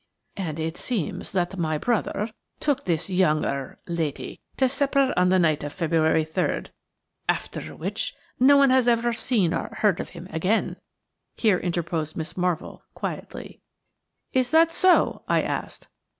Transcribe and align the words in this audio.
"And 0.35 0.59
it 0.59 0.77
seems 0.77 1.31
that 1.31 1.59
my 1.59 1.77
brother 1.77 2.31
took 2.59 2.85
this 2.85 3.07
young–er–lady 3.07 4.41
to 4.57 4.67
supper 4.67 5.13
on 5.15 5.29
the 5.29 5.37
night 5.37 5.63
of 5.63 5.73
February 5.73 6.25
3rd, 6.25 6.69
after 7.29 7.75
which 7.75 8.15
no 8.39 8.57
one 8.57 8.71
has 8.71 8.87
ever 8.87 9.13
seen 9.13 9.53
or 9.53 9.69
heard 9.71 9.99
of 9.99 10.09
him 10.17 10.27
again," 10.31 10.77
here 11.35 11.59
interposed 11.59 12.17
Miss 12.17 12.35
Marvell, 12.35 12.81
quietly. 12.95 13.61
"Is 14.33 14.49
that 14.49 14.71
so?" 14.71 15.21
I 15.27 15.43
asked. 15.43 15.87